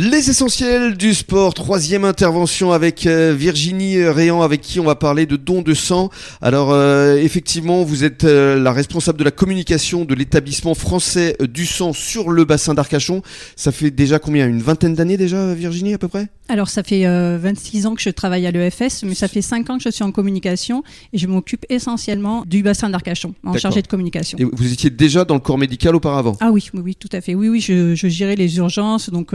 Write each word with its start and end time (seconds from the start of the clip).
Les 0.00 0.30
essentiels 0.30 0.96
du 0.96 1.12
sport, 1.12 1.54
troisième 1.54 2.04
intervention 2.04 2.70
avec 2.70 3.04
euh, 3.04 3.34
Virginie 3.36 4.04
Réan, 4.04 4.42
avec 4.42 4.60
qui 4.60 4.78
on 4.78 4.84
va 4.84 4.94
parler 4.94 5.26
de 5.26 5.34
dons 5.34 5.60
de 5.60 5.74
sang. 5.74 6.08
Alors 6.40 6.70
euh, 6.70 7.16
effectivement, 7.16 7.82
vous 7.82 8.04
êtes 8.04 8.22
euh, 8.22 8.60
la 8.60 8.70
responsable 8.70 9.18
de 9.18 9.24
la 9.24 9.32
communication 9.32 10.04
de 10.04 10.14
l'établissement 10.14 10.76
français 10.76 11.36
du 11.40 11.66
sang 11.66 11.92
sur 11.92 12.30
le 12.30 12.44
bassin 12.44 12.74
d'Arcachon. 12.74 13.22
Ça 13.56 13.72
fait 13.72 13.90
déjà 13.90 14.20
combien? 14.20 14.46
Une 14.46 14.62
vingtaine 14.62 14.94
d'années 14.94 15.16
déjà, 15.16 15.52
Virginie, 15.52 15.94
à 15.94 15.98
peu 15.98 16.06
près? 16.06 16.28
Alors 16.48 16.68
ça 16.68 16.84
fait 16.84 17.04
26 17.36 17.86
ans 17.86 17.94
que 17.96 18.00
je 18.00 18.08
travaille 18.08 18.46
à 18.46 18.52
l'EFS, 18.52 19.02
mais 19.02 19.14
ça 19.14 19.26
fait 19.26 19.42
5 19.42 19.68
ans 19.68 19.78
que 19.78 19.84
je 19.84 19.90
suis 19.90 20.04
en 20.04 20.12
communication 20.12 20.84
et 21.12 21.18
je 21.18 21.26
m'occupe 21.26 21.66
essentiellement 21.68 22.44
du 22.46 22.62
bassin 22.62 22.88
d'Arcachon, 22.88 23.34
en 23.44 23.58
chargé 23.58 23.82
de 23.82 23.88
communication. 23.88 24.38
Et 24.38 24.44
vous 24.44 24.72
étiez 24.72 24.90
déjà 24.90 25.24
dans 25.24 25.34
le 25.34 25.40
corps 25.40 25.58
médical 25.58 25.96
auparavant? 25.96 26.36
Ah 26.40 26.50
oui, 26.52 26.70
oui, 26.72 26.80
oui, 26.84 26.94
tout 26.94 27.10
à 27.12 27.20
fait. 27.20 27.34
Oui, 27.34 27.48
oui, 27.48 27.60
je, 27.60 27.96
je 27.96 28.08
gérais 28.08 28.36
les 28.36 28.56
urgences, 28.58 29.10
donc 29.10 29.34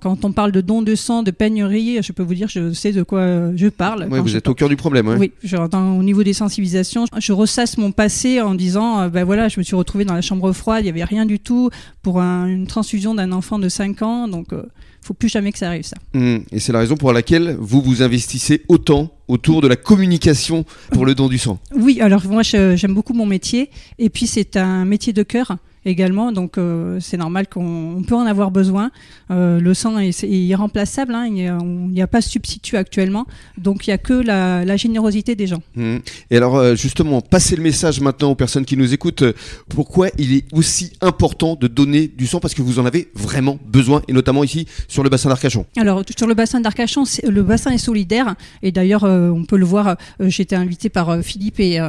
quand 0.00 0.24
on 0.24 0.32
parle 0.32 0.52
de 0.52 0.60
dons 0.60 0.82
de 0.82 0.94
sang, 0.94 1.22
de 1.22 1.30
peignerie, 1.30 1.98
je 2.02 2.12
peux 2.12 2.22
vous 2.22 2.34
dire, 2.34 2.48
je 2.48 2.72
sais 2.72 2.92
de 2.92 3.02
quoi 3.02 3.54
je 3.56 3.68
parle. 3.68 4.08
Vous 4.08 4.36
êtes 4.36 4.48
au 4.48 4.54
cœur 4.54 4.68
du 4.68 4.76
problème. 4.76 5.08
Oui, 5.18 5.32
au 5.72 6.02
niveau 6.02 6.22
des 6.22 6.32
sensibilisations, 6.32 7.06
je 7.18 7.32
ressasse 7.32 7.78
mon 7.78 7.92
passé 7.92 8.40
en 8.40 8.54
disant, 8.54 9.00
euh, 9.00 9.08
ben 9.08 9.24
voilà, 9.24 9.48
je 9.48 9.58
me 9.58 9.64
suis 9.64 9.76
retrouvée 9.76 10.04
dans 10.04 10.14
la 10.14 10.20
chambre 10.20 10.52
froide, 10.52 10.80
il 10.80 10.84
n'y 10.84 10.90
avait 10.90 11.04
rien 11.04 11.26
du 11.26 11.38
tout 11.38 11.70
pour 12.02 12.20
une 12.20 12.66
transfusion 12.66 13.14
d'un 13.14 13.32
enfant 13.32 13.58
de 13.58 13.68
5 13.68 14.02
ans, 14.02 14.28
donc 14.28 14.48
il 14.52 14.58
euh, 14.58 14.62
faut 15.00 15.14
plus 15.14 15.28
jamais 15.28 15.52
que 15.52 15.58
ça 15.58 15.68
arrive 15.68 15.84
ça. 15.84 15.96
Mmh. 16.14 16.38
Et 16.52 16.60
c'est 16.60 16.72
la 16.72 16.80
raison 16.80 16.96
pour 16.96 17.12
laquelle 17.12 17.56
vous 17.58 17.80
vous 17.80 18.02
investissez 18.02 18.62
autant 18.68 19.10
autour 19.28 19.60
de 19.60 19.68
la 19.68 19.76
communication 19.76 20.64
pour 20.92 21.06
le 21.06 21.14
don 21.14 21.28
du 21.28 21.38
sang. 21.38 21.58
Oui, 21.74 22.00
alors 22.00 22.24
moi 22.26 22.42
j'aime 22.42 22.94
beaucoup 22.94 23.12
mon 23.12 23.26
métier 23.26 23.70
et 23.98 24.08
puis 24.08 24.26
c'est 24.26 24.56
un 24.56 24.84
métier 24.84 25.12
de 25.12 25.22
cœur 25.22 25.56
également. 25.88 26.32
Donc 26.32 26.58
euh, 26.58 26.98
c'est 27.00 27.16
normal 27.16 27.48
qu'on 27.48 28.02
peut 28.06 28.14
en 28.14 28.26
avoir 28.26 28.50
besoin. 28.50 28.90
Euh, 29.30 29.60
le 29.60 29.74
sang 29.74 29.98
est, 29.98 30.22
irremplaçable, 30.22 31.14
hein. 31.14 31.26
il 31.26 31.52
n'y 31.90 32.02
a, 32.02 32.06
pas 32.06 32.20
de 32.20 32.24
substitut 32.24 32.76
actuellement. 32.76 33.26
Donc 33.56 33.86
il 33.86 33.90
n'y 33.90 33.94
a 33.94 33.98
que 33.98 34.14
la, 34.14 34.76
générosité 34.76 35.34
des 35.34 35.46
gens. 35.46 35.62
Mmh. 35.74 35.96
Et 36.30 36.36
alors 36.36 36.56
euh, 36.56 36.74
justement, 36.76 37.20
passer 37.20 37.56
le 37.56 37.62
message 37.62 38.00
maintenant 38.00 38.30
aux 38.30 38.34
personnes 38.34 38.64
qui 38.64 38.76
nous 38.76 38.94
écoutent. 38.94 39.24
Pourquoi 39.68 40.08
il 40.18 40.34
est 40.34 40.44
aussi 40.52 40.92
important 41.00 41.56
de 41.56 41.66
donner 41.66 42.06
du 42.06 42.26
sang 42.26 42.38
Parce 42.38 42.54
que 42.54 42.62
vous 42.62 42.78
en 42.78 42.86
avez 42.86 43.08
vraiment 43.14 43.58
besoin, 43.66 44.02
et 44.06 44.12
notamment 44.12 44.44
ici 44.44 44.66
sur 44.86 45.02
le 45.02 45.10
bassin 45.10 45.28
d'Arcachon? 45.28 45.66
Alors 45.76 46.02
sur 46.16 46.26
le 46.26 46.34
bassin 46.34 46.60
d'Arcachon, 46.60 47.04
le 47.24 47.42
bassin 47.42 47.72
est 47.72 47.78
solidaire. 47.78 48.36
Et 48.62 48.70
d'ailleurs, 48.72 49.04
on 49.04 49.44
peut 49.44 49.56
le 49.56 49.64
voir, 49.64 49.96
j'étais 50.20 50.56
invité 50.56 50.88
par 50.88 51.22
Philippe 51.22 51.60
et, 51.60 51.80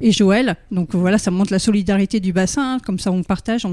et, 0.00 0.12
Joël. 0.12 0.56
Donc 0.70 0.94
voilà, 0.94 1.18
ça 1.18 1.30
montre 1.30 1.52
la 1.52 1.58
solidarité 1.58 2.20
du 2.20 2.32
bassin. 2.32 2.74
Hein. 2.74 2.78
Comme 2.84 2.98
ça, 2.98 3.10
on 3.10 3.22
partage 3.44 3.66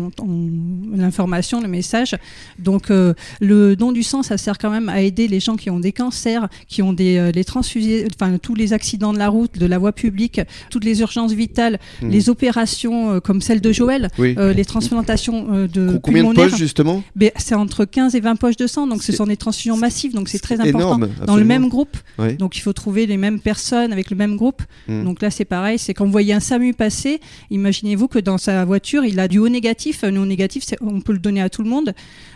l'information, 0.93 1.61
le 1.61 1.67
message. 1.67 2.15
Donc 2.59 2.91
euh, 2.91 3.13
le 3.39 3.75
don 3.75 3.91
du 3.91 4.03
sang, 4.03 4.21
ça 4.23 4.37
sert 4.37 4.57
quand 4.57 4.69
même 4.69 4.89
à 4.89 5.01
aider 5.01 5.27
les 5.27 5.39
gens 5.39 5.55
qui 5.55 5.69
ont 5.69 5.79
des 5.79 5.93
cancers, 5.93 6.49
qui 6.67 6.81
ont 6.81 6.93
des 6.93 7.17
euh, 7.17 7.31
les 7.31 7.45
transfusés, 7.45 8.07
enfin 8.13 8.37
tous 8.37 8.55
les 8.55 8.73
accidents 8.73 9.13
de 9.13 9.17
la 9.17 9.29
route, 9.29 9.57
de 9.57 9.65
la 9.65 9.77
voie 9.77 9.93
publique, 9.93 10.41
toutes 10.69 10.83
les 10.83 10.99
urgences 10.99 11.31
vitales, 11.31 11.79
mmh. 12.01 12.09
les 12.09 12.29
opérations 12.29 13.11
euh, 13.11 13.19
comme 13.19 13.41
celle 13.41 13.61
de 13.61 13.71
Joël, 13.71 14.09
les 14.17 14.65
transplantations 14.65 15.67
de 15.67 15.99
combien 16.01 16.23
de 16.23 16.33
poches 16.33 16.57
justement? 16.57 17.03
C'est 17.37 17.55
entre 17.55 17.85
15 17.85 18.15
et 18.15 18.19
20 18.19 18.35
poches 18.35 18.57
de 18.57 18.67
sang, 18.67 18.87
donc 18.87 19.03
ce 19.03 19.11
sont 19.11 19.25
des 19.25 19.37
transfusions 19.37 19.77
massives, 19.77 20.13
donc 20.13 20.27
c'est 20.27 20.39
très 20.39 20.59
important. 20.59 20.99
dans 21.25 21.37
le 21.37 21.45
même 21.45 21.69
groupe, 21.69 21.97
donc 22.37 22.57
il 22.57 22.61
faut 22.61 22.73
trouver 22.73 23.05
les 23.05 23.17
mêmes 23.17 23.39
personnes 23.39 23.93
avec 23.93 24.09
le 24.09 24.17
même 24.17 24.35
groupe. 24.35 24.61
Mmh. 24.87 25.03
Donc 25.03 25.21
là 25.21 25.31
c'est 25.31 25.45
pareil, 25.45 25.79
c'est 25.79 25.93
quand 25.93 26.05
vous 26.05 26.11
voyez 26.11 26.33
un 26.33 26.39
SAMU 26.39 26.73
passer, 26.73 27.21
imaginez-vous 27.49 28.07
que 28.07 28.19
dans 28.19 28.37
sa 28.37 28.65
voiture 28.65 29.05
il 29.05 29.19
a 29.19 29.27
du 29.27 29.39
haut 29.39 29.47
négatif. 29.51 30.03
Non 30.03 30.25
négatif, 30.25 30.65
on 30.81 31.01
peut 31.01 31.13
le 31.13 31.19
donner 31.19 31.41
à 31.41 31.49
tout 31.49 31.63
le 31.63 31.69
monde, 31.69 31.93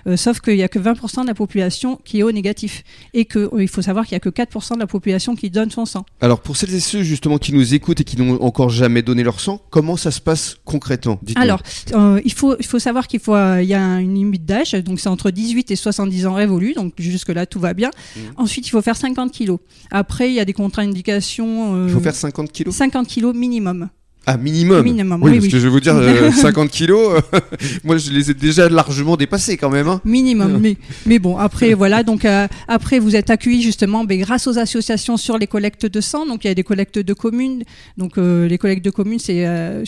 euh, 0.07 0.17
sauf 0.17 0.39
qu'il 0.39 0.55
n'y 0.55 0.63
a 0.63 0.67
que 0.67 0.79
20% 0.79 1.23
de 1.23 1.27
la 1.27 1.33
population 1.33 1.99
qui 2.03 2.19
est 2.19 2.23
au 2.23 2.31
négatif. 2.31 2.83
Et 3.13 3.25
qu'il 3.25 3.41
euh, 3.41 3.67
faut 3.67 3.81
savoir 3.81 4.05
qu'il 4.05 4.13
n'y 4.13 4.17
a 4.17 4.19
que 4.19 4.29
4% 4.29 4.75
de 4.75 4.79
la 4.79 4.87
population 4.87 5.35
qui 5.35 5.49
donne 5.49 5.71
son 5.71 5.85
sang. 5.85 6.05
Alors 6.21 6.41
pour 6.41 6.57
celles 6.57 6.73
et 6.73 6.79
ceux 6.79 7.03
justement 7.03 7.37
qui 7.37 7.53
nous 7.53 7.73
écoutent 7.73 8.01
et 8.01 8.03
qui 8.03 8.17
n'ont 8.17 8.41
encore 8.41 8.69
jamais 8.69 9.01
donné 9.01 9.23
leur 9.23 9.39
sang, 9.39 9.61
comment 9.69 9.97
ça 9.97 10.11
se 10.11 10.21
passe 10.21 10.57
concrètement 10.65 11.19
Alors, 11.35 11.61
euh, 11.93 12.21
il, 12.23 12.33
faut, 12.33 12.55
il 12.59 12.65
faut 12.65 12.79
savoir 12.79 13.07
qu'il 13.07 13.19
faut, 13.19 13.35
il 13.35 13.65
y 13.65 13.73
a 13.73 13.99
une 13.99 14.13
limite 14.13 14.45
d'âge, 14.45 14.73
donc 14.73 14.99
c'est 14.99 15.09
entre 15.09 15.31
18 15.31 15.71
et 15.71 15.75
70 15.75 16.25
ans 16.27 16.33
révolus, 16.33 16.73
donc 16.73 16.93
jusque-là 16.97 17.45
tout 17.45 17.59
va 17.59 17.73
bien. 17.73 17.89
Mmh. 18.15 18.19
Ensuite, 18.37 18.67
il 18.67 18.71
faut 18.71 18.81
faire 18.81 18.97
50 18.97 19.31
kilos. 19.31 19.59
Après, 19.91 20.29
il 20.29 20.33
y 20.35 20.39
a 20.39 20.45
des 20.45 20.53
contre-indications. 20.53 21.87
il 21.87 21.91
faut 21.91 21.99
faire 21.99 22.15
50 22.15 22.51
kilos? 22.51 22.75
50 22.75 23.07
kilos 23.07 23.35
minimum. 23.35 23.89
Ah, 24.27 24.37
minimum. 24.37 24.83
minimum 24.83 25.21
oui, 25.21 25.33
parce 25.39 25.47
que 25.51 25.59
je 25.59 25.67
vais 25.67 25.69
vous 25.69 25.79
dire, 25.79 25.93
50 25.93 26.65
euh, 26.65 26.67
kilos, 26.71 27.21
moi 27.83 27.97
je 27.97 28.09
les 28.09 28.31
ai 28.31 28.33
déjà 28.33 28.67
largement 28.69 29.17
dépassés 29.17 29.55
quand 29.55 29.69
même. 29.69 29.87
Hein. 29.87 30.01
Minimum, 30.03 30.57
mais, 30.61 30.77
mais 31.05 31.19
bon, 31.19 31.37
après 31.37 31.75
voilà, 31.75 32.01
donc 32.01 32.25
euh, 32.25 32.47
après 32.67 32.97
vous 32.97 33.15
êtes 33.15 33.29
accueillis 33.29 33.61
justement 33.61 34.03
ben, 34.03 34.19
grâce 34.19 34.47
aux 34.47 34.57
associations 34.57 35.17
sur 35.17 35.37
les 35.37 35.45
collectes 35.45 35.85
de 35.85 36.01
sang, 36.01 36.25
donc 36.25 36.43
il 36.43 36.47
y 36.47 36.49
a 36.49 36.55
des 36.55 36.63
collectes 36.63 36.97
de 36.97 37.13
communes, 37.13 37.63
donc 37.97 38.17
euh, 38.17 38.47
les 38.47 38.57
collectes 38.57 38.83
de 38.83 38.89
communes, 38.89 39.19
c'est, 39.19 39.45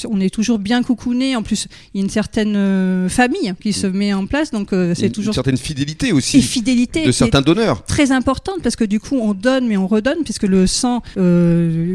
on 0.07 0.19
est 0.19 0.33
toujours 0.33 0.59
bien 0.59 0.83
coucounés, 0.83 1.35
en 1.35 1.41
plus 1.41 1.67
il 1.95 1.99
y 1.99 2.01
a 2.01 2.03
une 2.03 2.11
certaine 2.11 3.09
famille 3.09 3.53
qui 3.59 3.73
se 3.73 3.87
met 3.87 4.13
en 4.13 4.27
place, 4.27 4.51
donc 4.51 4.69
c'est 4.93 5.09
toujours... 5.09 5.31
Une 5.31 5.35
certaine 5.35 5.57
fidélité 5.57 6.11
aussi. 6.11 6.37
Et 6.37 6.41
fidélité. 6.41 7.05
De 7.05 7.11
certains 7.11 7.41
donneurs. 7.41 7.83
Très 7.85 8.11
importante, 8.11 8.61
parce 8.61 8.75
que 8.75 8.85
du 8.85 8.99
coup 8.99 9.17
on 9.19 9.33
donne 9.33 9.67
mais 9.67 9.77
on 9.77 9.87
redonne, 9.87 10.19
puisque 10.23 10.43
le 10.43 10.67
sang 10.67 11.01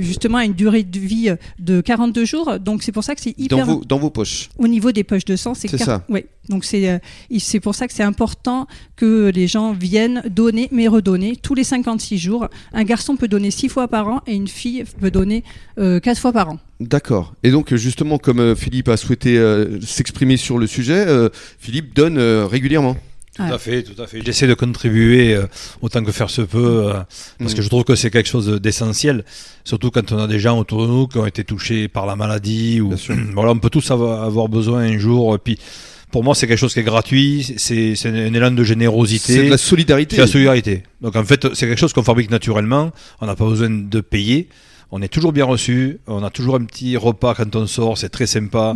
justement 0.01 0.39
a 0.39 0.45
une 0.45 0.55
durée 0.55 0.83
de 0.83 0.99
vie 0.99 1.31
de 1.61 1.81
42 1.81 2.25
jours 2.25 2.32
donc 2.61 2.83
c'est 2.83 2.93
pour 2.93 3.05
ça 3.05 3.15
que 3.15 3.21
c'est 3.21 3.39
hyper. 3.39 3.59
Dans 3.59 3.65
vos, 3.65 3.85
dans 3.85 3.99
vos 3.99 4.11
poches. 4.11 4.49
Au 4.59 4.69
niveau 4.69 4.93
des 4.93 5.05
poches 5.05 5.25
de 5.25 5.37
sang, 5.37 5.55
c'est 5.55 5.77
ça. 5.77 6.05
Oui. 6.09 6.25
Donc 6.49 6.65
c'est 6.65 6.89
euh, 6.89 6.99
c'est 7.39 7.61
pour 7.61 7.75
ça 7.75 7.87
que 7.87 7.95
c'est 7.95 8.03
important 8.03 8.67
que 8.97 9.31
les 9.33 9.47
gens 9.47 9.73
viennent 9.73 10.23
donner, 10.29 10.69
mais 10.73 10.89
redonner 10.89 11.37
tous 11.37 11.55
les 11.55 11.65
56 11.65 12.19
jours. 12.19 12.49
Un 12.73 12.85
garçon 12.85 13.17
peut 13.17 13.29
donner 13.29 13.51
6 13.51 13.69
fois 13.69 13.89
par 13.89 14.09
an 14.09 14.21
et 14.27 14.35
une 14.35 14.49
fille 14.49 14.85
peut 15.01 15.11
donner 15.11 15.45
euh, 15.79 16.01
4 16.01 16.19
fois 16.19 16.33
par 16.33 16.51
an. 16.51 16.59
D'accord. 16.81 17.35
Et 17.43 17.51
donc 17.51 17.75
justement, 17.75 18.19
comme 18.19 18.41
euh, 18.41 18.55
Philippe 18.57 18.89
a 18.89 18.97
souhaité 18.97 19.39
euh, 19.39 19.81
s'exprimer 19.81 20.37
sur 20.37 20.59
le 20.59 20.67
sujet, 20.67 21.07
Philippe 21.59 21.95
donne 21.95 22.19
régulièrement. 22.19 22.97
Tout 23.35 23.43
à 23.43 23.59
fait, 23.59 23.83
tout 23.83 24.01
à 24.01 24.07
fait. 24.07 24.21
J'essaie 24.25 24.47
de 24.47 24.53
contribuer 24.53 25.35
euh, 25.35 25.47
autant 25.81 26.05
que 26.05 26.13
faire 26.13 26.29
se 26.29 26.43
peut, 26.43 26.89
euh, 26.89 26.93
parce 27.39 27.53
mm. 27.53 27.57
que 27.57 27.63
je 27.63 27.69
trouve 27.69 27.85
que 27.85 27.95
c'est 27.95 28.11
quelque 28.11 28.29
chose 28.29 28.61
d'essentiel, 28.61 29.25
surtout 29.65 29.91
quand 29.91 30.13
on 30.13 30.19
a 30.19 30.27
des 30.27 30.39
gens 30.39 30.59
autour 30.59 30.83
de 30.83 30.89
nous 30.89 31.07
qui 31.07 31.17
ont 31.17 31.25
été 31.25 31.43
touchés 31.43 31.89
par 31.89 32.05
la 32.05 32.15
maladie. 32.15 32.83
Ou, 32.83 32.95
voilà, 33.35 33.53
on 33.53 33.59
peut 33.59 33.71
tous 33.71 33.91
avoir, 33.91 34.49
besoin 34.49 34.81
un 34.81 34.99
jour. 34.99 35.39
Puis, 35.39 35.59
pour 36.11 36.23
moi, 36.23 36.35
c'est 36.35 36.47
quelque 36.47 36.59
chose 36.59 36.75
qui 36.75 36.81
est 36.81 36.85
gratuit, 36.85 37.55
c'est 37.57 37.95
un 38.05 38.35
élan 38.35 38.51
de 38.51 38.65
générosité. 38.65 39.33
C'est 39.33 39.45
de 39.45 39.51
la 39.51 39.57
solidarité. 39.57 40.17
C'est 40.17 40.23
la 40.23 40.29
solidarité. 40.29 40.83
Donc 41.01 41.17
en 41.17 41.25
fait, 41.25 41.55
c'est 41.55 41.67
quelque 41.67 41.81
chose 41.81 41.95
qu'on 41.95 42.03
fabrique 42.03 42.31
naturellement, 42.31 42.93
on 43.23 43.27
n'a 43.27 43.35
pas 43.35 43.47
besoin 43.47 43.71
de 43.71 44.01
payer. 44.03 44.51
On 44.95 45.01
est 45.01 45.09
toujours 45.09 45.33
bien 45.33 45.47
reçu, 45.47 46.01
on 46.07 46.23
a 46.23 46.29
toujours 46.29 46.57
un 46.57 46.65
petit 46.67 46.99
repas 46.99 47.35
quand 47.35 47.57
on 47.57 47.67
sort, 47.67 47.97
c'est 47.97 48.11
très 48.11 48.27
sympa. 48.27 48.75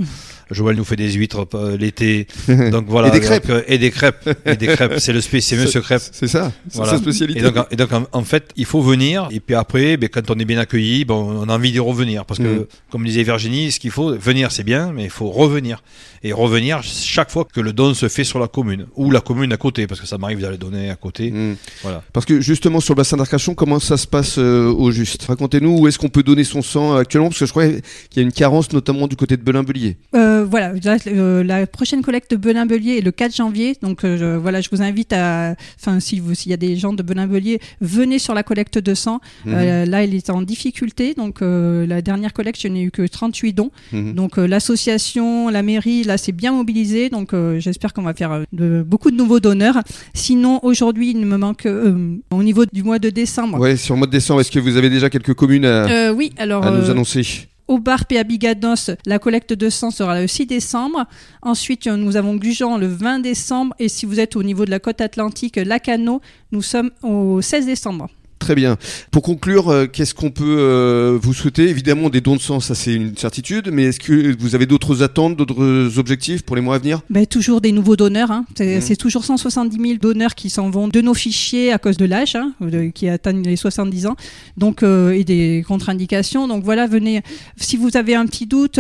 Joël 0.50 0.76
nous 0.76 0.84
fait 0.84 0.96
des 0.96 1.10
huîtres 1.12 1.46
euh, 1.54 1.76
l'été. 1.76 2.26
Donc 2.70 2.86
voilà. 2.88 3.08
et 3.08 3.10
des 3.10 3.20
crêpes. 3.20 3.50
Euh, 3.50 3.62
et 3.66 3.78
des 3.78 3.90
crêpes. 3.90 4.28
et 4.44 4.56
des 4.56 4.66
crêpes. 4.68 4.94
C'est 4.98 5.12
le 5.12 5.20
c'est 5.40 5.56
Monsieur 5.56 5.80
Crêpe. 5.80 6.02
C'est 6.12 6.28
ça. 6.28 6.52
C'est 6.68 6.84
sa 6.84 6.98
spécialité. 6.98 7.40
Et 7.70 7.76
donc, 7.76 7.90
en, 8.12 8.22
fait, 8.22 8.50
il 8.56 8.64
faut 8.64 8.80
venir. 8.80 9.28
Et 9.30 9.40
puis 9.40 9.54
après, 9.54 9.96
ben, 9.96 10.08
quand 10.08 10.30
on 10.30 10.38
est 10.38 10.44
bien 10.44 10.58
accueilli, 10.58 11.04
bon, 11.04 11.42
on 11.42 11.48
a 11.48 11.54
envie 11.54 11.72
d'y 11.72 11.80
revenir. 11.80 12.24
Parce 12.24 12.38
que, 12.38 12.60
mm. 12.60 12.66
comme 12.90 13.04
disait 13.04 13.24
Virginie, 13.24 13.72
ce 13.72 13.80
qu'il 13.80 13.90
faut, 13.90 14.16
venir 14.16 14.52
c'est 14.52 14.62
bien, 14.62 14.92
mais 14.92 15.04
il 15.04 15.10
faut 15.10 15.30
revenir. 15.30 15.82
Et 16.22 16.32
revenir 16.32 16.80
chaque 16.82 17.30
fois 17.30 17.44
que 17.44 17.60
le 17.60 17.72
don 17.72 17.94
se 17.94 18.08
fait 18.08 18.24
sur 18.24 18.38
la 18.38 18.48
commune. 18.48 18.86
Ou 18.96 19.10
la 19.10 19.20
commune 19.20 19.52
à 19.52 19.56
côté, 19.56 19.86
parce 19.86 20.00
que 20.00 20.06
ça 20.06 20.18
m'arrive 20.18 20.40
d'aller 20.40 20.58
donner 20.58 20.90
à 20.90 20.96
côté. 20.96 21.30
Mm. 21.30 21.56
Voilà. 21.82 22.02
Parce 22.12 22.26
que 22.26 22.40
justement, 22.40 22.80
sur 22.80 22.94
le 22.94 22.98
bassin 22.98 23.16
d'Arcachon, 23.16 23.54
comment 23.54 23.80
ça 23.80 23.96
se 23.96 24.06
passe 24.06 24.38
euh, 24.38 24.72
au 24.72 24.92
juste? 24.92 25.24
Racontez-nous 25.24 25.80
où 25.80 25.88
est-ce 25.88 25.98
qu'on 25.98 26.08
peut 26.08 26.22
donner 26.22 26.44
son 26.44 26.62
sang 26.62 26.94
actuellement? 26.94 27.28
Parce 27.30 27.40
que 27.40 27.46
je 27.46 27.50
crois 27.50 27.66
qu'il 27.66 27.82
y 28.16 28.20
a 28.20 28.22
une 28.22 28.32
carence, 28.32 28.72
notamment 28.72 29.08
du 29.08 29.16
côté 29.16 29.36
de 29.36 29.42
Belin-Belier. 29.42 29.96
Voilà, 30.44 30.72
euh, 31.06 31.44
la 31.44 31.66
prochaine 31.66 32.02
collecte 32.02 32.30
de 32.32 32.36
Belin-Belier 32.36 32.98
est 32.98 33.00
le 33.00 33.10
4 33.10 33.34
janvier. 33.34 33.76
Donc 33.82 34.04
euh, 34.04 34.38
voilà, 34.40 34.60
je 34.60 34.68
vous 34.70 34.82
invite 34.82 35.12
à, 35.12 35.54
enfin 35.80 36.00
si 36.00 36.20
vous, 36.20 36.34
s'il 36.34 36.50
y 36.50 36.54
a 36.54 36.56
des 36.56 36.76
gens 36.76 36.92
de 36.92 37.02
Belin-Belier, 37.02 37.60
venez 37.80 38.18
sur 38.18 38.34
la 38.34 38.42
collecte 38.42 38.78
de 38.78 38.94
sang. 38.94 39.20
Mhm. 39.44 39.54
Euh, 39.54 39.84
là, 39.86 40.04
il 40.04 40.14
est 40.14 40.30
en 40.30 40.42
difficulté. 40.42 41.14
Donc 41.14 41.38
la 41.40 42.02
dernière 42.02 42.32
collecte, 42.32 42.60
je 42.60 42.68
n'ai 42.68 42.82
eu 42.82 42.90
que 42.90 43.06
38 43.06 43.52
dons. 43.52 43.70
Mhm. 43.92 44.14
Donc 44.14 44.36
l'association, 44.36 45.48
la 45.48 45.62
mairie, 45.62 46.04
là, 46.04 46.18
c'est 46.18 46.32
bien 46.32 46.52
mobilisé. 46.52 47.08
Donc 47.08 47.34
j'espère 47.58 47.92
qu'on 47.92 48.02
va 48.02 48.14
faire 48.14 48.44
de, 48.52 48.84
beaucoup 48.86 49.10
de 49.10 49.16
nouveaux 49.16 49.40
donneurs. 49.40 49.82
Sinon, 50.14 50.60
aujourd'hui, 50.62 51.10
il 51.10 51.24
me 51.24 51.36
manque 51.36 51.66
au 52.30 52.42
niveau 52.42 52.64
du 52.66 52.82
mois 52.82 52.98
de 52.98 53.10
décembre. 53.10 53.58
Ouais, 53.58 53.76
sur 53.76 53.94
le 53.94 53.98
mois 53.98 54.06
de 54.06 54.12
décembre, 54.12 54.40
est-ce 54.40 54.50
que 54.50 54.58
vous 54.58 54.76
avez 54.76 54.90
déjà 54.90 55.10
quelques 55.10 55.34
communes 55.34 55.64
à, 55.64 56.12
oui, 56.12 56.32
alors, 56.38 56.64
à 56.64 56.70
nous 56.70 56.90
annoncer? 56.90 57.48
Au 57.68 57.78
Barp 57.78 58.10
et 58.12 58.18
à 58.18 58.24
Biganos, 58.24 58.90
la 59.06 59.18
collecte 59.18 59.52
de 59.52 59.68
sang 59.70 59.90
sera 59.90 60.20
le 60.20 60.26
6 60.26 60.46
décembre. 60.46 61.04
Ensuite, 61.42 61.86
nous 61.86 62.16
avons 62.16 62.36
Gujan 62.36 62.78
le 62.78 62.86
20 62.86 63.20
décembre. 63.20 63.74
Et 63.78 63.88
si 63.88 64.06
vous 64.06 64.20
êtes 64.20 64.36
au 64.36 64.42
niveau 64.42 64.64
de 64.64 64.70
la 64.70 64.78
côte 64.78 65.00
atlantique, 65.00 65.56
Lacano, 65.56 66.20
nous 66.52 66.62
sommes 66.62 66.90
au 67.02 67.40
16 67.40 67.66
décembre. 67.66 68.08
Très 68.46 68.54
bien. 68.54 68.76
Pour 69.10 69.24
conclure, 69.24 69.70
euh, 69.70 69.86
qu'est-ce 69.88 70.14
qu'on 70.14 70.30
peut 70.30 70.44
euh, 70.46 71.18
vous 71.20 71.34
souhaiter? 71.34 71.68
Évidemment, 71.68 72.10
des 72.10 72.20
dons 72.20 72.36
de 72.36 72.40
sang, 72.40 72.60
ça 72.60 72.76
c'est 72.76 72.94
une 72.94 73.16
certitude, 73.16 73.70
mais 73.72 73.86
est-ce 73.86 73.98
que 73.98 74.36
vous 74.40 74.54
avez 74.54 74.66
d'autres 74.66 75.02
attentes, 75.02 75.34
d'autres 75.36 75.98
objectifs 75.98 76.42
pour 76.42 76.54
les 76.54 76.62
mois 76.62 76.76
à 76.76 76.78
venir? 76.78 77.00
Ben, 77.10 77.26
Toujours 77.26 77.60
des 77.60 77.72
nouveaux 77.72 77.96
donneurs. 77.96 78.30
Hein. 78.30 78.44
C'est 78.54 78.88
mmh. 78.88 78.96
toujours 78.98 79.24
170 79.24 79.76
000 79.76 79.94
donneurs 80.00 80.36
qui 80.36 80.48
s'en 80.48 80.70
vont 80.70 80.86
de 80.86 81.00
nos 81.00 81.12
fichiers 81.12 81.72
à 81.72 81.78
cause 81.78 81.96
de 81.96 82.04
l'âge, 82.04 82.36
hein, 82.36 82.52
qui 82.94 83.08
atteignent 83.08 83.42
les 83.42 83.56
70 83.56 84.06
ans, 84.06 84.14
donc 84.56 84.84
euh, 84.84 85.10
et 85.10 85.24
des 85.24 85.64
contre-indications. 85.66 86.46
Donc 86.46 86.62
voilà, 86.62 86.86
venez. 86.86 87.22
Si 87.56 87.76
vous 87.76 87.96
avez 87.96 88.14
un 88.14 88.26
petit 88.26 88.46
doute, 88.46 88.78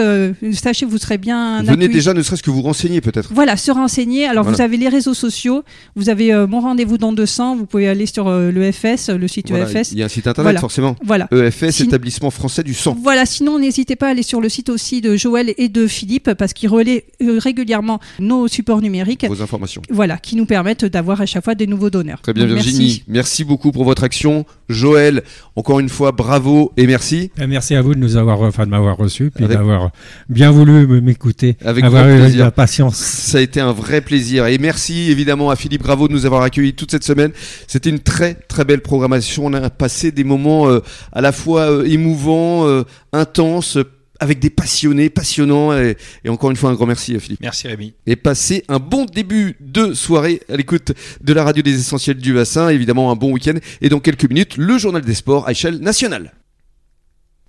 sachez 0.52 0.86
que 0.86 0.90
vous 0.92 0.98
serez 0.98 1.18
bien. 1.18 1.64
Venez 1.64 1.88
déjà, 1.88 2.14
ne 2.14 2.22
serait-ce 2.22 2.44
que 2.44 2.52
vous 2.52 2.62
renseigner 2.62 3.00
peut-être. 3.00 3.30
Voilà, 3.34 3.56
se 3.56 3.72
renseigner. 3.72 4.26
Alors 4.26 4.44
vous 4.44 4.60
avez 4.60 4.76
les 4.76 4.88
réseaux 4.88 5.14
sociaux, 5.14 5.64
vous 5.96 6.08
avez 6.08 6.32
mon 6.46 6.60
rendez-vous 6.60 6.98
dans 6.98 7.12
200, 7.12 7.56
vous 7.56 7.66
pouvez 7.66 7.88
aller 7.88 8.06
sur 8.06 8.30
l'EFS, 8.30 9.10
le 9.10 9.26
site 9.26 9.50
EFS. 9.56 9.92
Il 9.92 9.98
y 9.98 10.02
a 10.02 10.06
un 10.06 10.08
site 10.08 10.26
internet 10.26 10.58
forcément. 10.58 10.96
Voilà. 11.04 11.28
EFS, 11.32 11.80
établissement 11.80 12.30
français 12.30 12.62
du 12.62 12.74
sang. 12.74 12.96
Voilà, 13.00 13.26
sinon 13.26 13.58
n'hésitez 13.58 13.96
pas 13.96 14.08
à 14.08 14.10
aller 14.10 14.22
sur 14.22 14.40
le 14.40 14.48
site 14.48 14.68
aussi 14.68 15.00
de 15.00 15.16
Joël 15.16 15.54
et 15.56 15.68
de 15.68 15.86
Philippe 15.86 16.34
parce 16.34 16.52
qu'ils 16.52 16.68
relaient 16.68 17.04
euh, 17.22 17.38
régulièrement 17.38 18.00
nos 18.18 18.48
supports 18.48 18.80
numériques. 18.80 19.26
Vos 19.26 19.42
informations. 19.42 19.82
Voilà, 19.90 20.18
qui 20.18 20.36
nous 20.36 20.46
permettent 20.46 20.84
d'avoir 20.84 21.20
à 21.20 21.26
chaque 21.26 21.44
fois 21.44 21.54
des 21.54 21.66
nouveaux 21.66 21.90
donneurs. 21.90 22.20
Très 22.22 22.32
bien 22.32 22.46
Virginie, 22.46 23.02
merci. 23.08 23.44
beaucoup 23.44 23.72
pour 23.72 23.84
votre 23.84 24.04
action. 24.04 24.44
Joël, 24.68 25.22
encore 25.54 25.80
une 25.80 25.88
fois, 25.88 26.12
bravo 26.12 26.72
et 26.76 26.86
merci. 26.86 27.30
Euh, 27.40 27.46
merci 27.48 27.74
à 27.74 27.82
vous 27.82 27.94
de 27.94 28.00
nous 28.00 28.16
avoir, 28.16 28.40
enfin 28.42 28.64
de 28.64 28.70
m'avoir 28.70 28.96
reçu, 28.96 29.30
et 29.38 29.46
d'avoir 29.46 29.90
bien 30.28 30.50
voulu 30.50 30.86
m'écouter, 31.00 31.56
avec 31.64 31.84
avoir 31.84 32.08
eu 32.08 32.36
la 32.36 32.50
patience. 32.50 32.96
Ça 32.96 33.38
a 33.38 33.40
été 33.40 33.60
un 33.60 33.72
vrai 33.72 34.00
plaisir 34.00 34.46
et 34.46 34.58
merci 34.58 35.10
évidemment 35.10 35.50
à 35.50 35.56
Philippe 35.56 35.82
Bravo 35.82 36.08
de 36.08 36.12
nous 36.12 36.26
avoir 36.26 36.42
accueillis 36.42 36.74
toute 36.74 36.90
cette 36.90 37.04
semaine. 37.04 37.32
C'était 37.66 37.90
une 37.90 38.00
très 38.00 38.34
très 38.34 38.64
belle 38.64 38.80
programmation. 38.80 39.46
On 39.46 39.52
a 39.52 39.70
passé 39.70 40.12
des 40.12 40.24
moments 40.24 40.68
euh, 40.68 40.80
à 41.12 41.20
la 41.20 41.32
fois 41.32 41.70
euh, 41.70 41.84
émouvants, 41.84 42.66
euh, 42.66 42.84
intenses, 43.12 43.78
avec 44.20 44.38
des 44.38 44.50
passionnés, 44.50 45.10
passionnants. 45.10 45.76
Et, 45.76 45.96
encore 46.28 46.50
une 46.50 46.56
fois, 46.56 46.70
un 46.70 46.74
grand 46.74 46.86
merci 46.86 47.18
Philippe. 47.18 47.40
Merci 47.40 47.68
Rémi. 47.68 47.94
Et 48.06 48.16
passez 48.16 48.64
un 48.68 48.78
bon 48.78 49.04
début 49.04 49.56
de 49.60 49.94
soirée 49.94 50.40
à 50.48 50.56
l'écoute 50.56 50.92
de 51.20 51.32
la 51.32 51.44
radio 51.44 51.62
des 51.62 51.78
essentiels 51.78 52.16
du 52.16 52.34
bassin. 52.34 52.68
Évidemment, 52.68 53.10
un 53.10 53.16
bon 53.16 53.32
week-end. 53.32 53.54
Et 53.80 53.88
dans 53.88 54.00
quelques 54.00 54.28
minutes, 54.28 54.56
le 54.56 54.78
journal 54.78 55.02
des 55.02 55.14
sports 55.14 55.46
à 55.46 55.52
échelle 55.52 55.78
nationale. 55.78 56.32